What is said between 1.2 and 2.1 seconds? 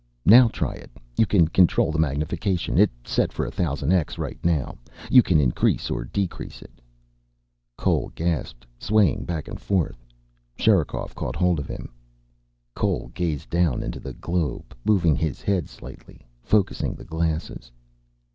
can control the